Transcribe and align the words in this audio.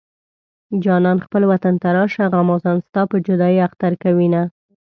جانانه 0.83 1.21
خپل 1.27 1.41
وطن 1.51 1.75
ته 1.81 1.87
راشه 1.97 2.25
غمازان 2.33 2.77
ستا 2.87 3.01
په 3.11 3.17
جدايۍ 3.27 3.57
اختر 3.67 3.91
کوينه 4.03 4.41